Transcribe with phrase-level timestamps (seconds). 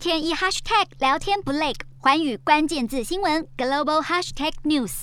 [0.00, 5.02] 天一 hashtag 聊天不累，环宇关键字新闻 global hashtag news。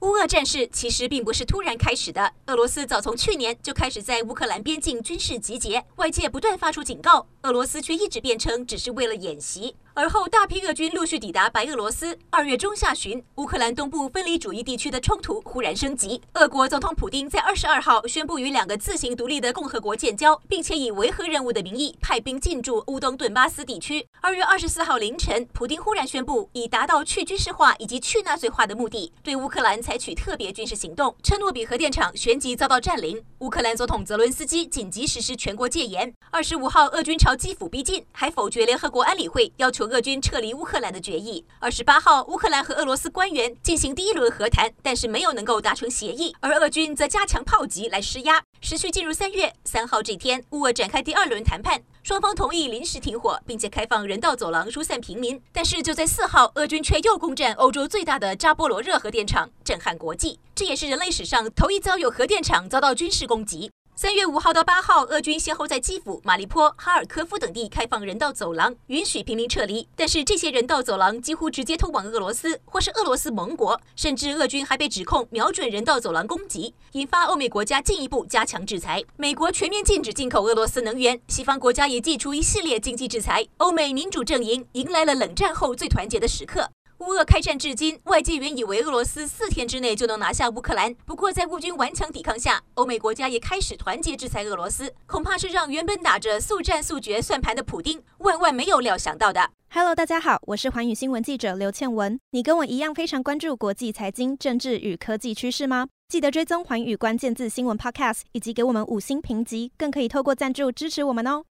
[0.00, 9.76] 乌俄战事其实并不是突然开始的，俄罗斯早从去年就开始在乌克兰边境军事集结，外界不断发出警告，俄罗斯却一直辩称只是为了演习。
[9.96, 12.18] 而后，大批俄军陆续抵达白俄罗斯。
[12.28, 16.20] 二月中下旬，乌克兰东部分离主义地区的冲突忽然升级。
[16.32, 24.04] 俄国总统普丁在二十二号宣布与两个自行独立的共和国建交，并且以维和任务的名义派兵进驻乌东顿巴斯地区。
[24.20, 31.14] 二月二十四号凌晨，普丁忽然宣布，以达到去军事化以及去纳粹化的目的，对乌克兰采取特别军事行动。
[31.22, 33.22] 车诺比核电厂旋即遭到占领。
[33.38, 36.12] 乌克兰总统泽伦斯基紧急实施全国戒严。
[36.32, 41.44] 二十五号，俄军朝基辅逼近，还否决联合国安理会要求俄军撤离乌克兰的决议。
[41.58, 48.42] 二十八号，乌克兰和俄罗斯官员进行第一轮和谈，但是没有能够达成协议，而俄军则加强炮击来施压。
[48.60, 55.40] 时序进入三月三号这天，乌俄展开第二轮谈判，双方同意临时停火，并且开放人道走廊疏散平民。
[55.52, 60.38] 但是就在四号，俄军却又攻占欧洲最大的扎波罗热核电厂，震撼国际。
[60.54, 63.70] 这也是人类史上头一遭有核电厂遭到军事攻击。
[63.96, 69.86] 三月五号到八号，俄军先后在基辅、马利坡、哈尔科夫等地开放人道走廊，允许平民撤离。
[69.94, 79.00] 但是这些人道走廊几乎直接通往俄罗斯或是俄罗斯盟国，甚至俄军还被指控瞄准人道走廊攻击，引发欧美国家进一步加强制裁。
[79.16, 83.46] 美国全面禁止进口俄罗斯能源，西方国家也祭出一系列经济制裁。
[83.58, 86.68] 欧美民主阵营迎来了冷战后最团结的时刻。
[86.98, 90.94] 乌俄开战至今，外界原以为俄罗斯四天之内就能拿下乌克兰。
[91.04, 99.50] 不过，在乌军顽强抵抗下，欧美国家也开始团结制裁俄罗斯，恐怕是让原本打着速战速决算盘的普丁万万没有料想到的。
[99.70, 102.16] Hello，大家好，我是寰宇新闻记者刘倩文。
[102.30, 105.88] 你跟我一样非常关注国际财经、政治与科技趋势吗？
[106.08, 111.42] 记得追踪寰宇关键字新闻 Podcast，以及给我们五星评级，更可以透过赞助支持我们哦。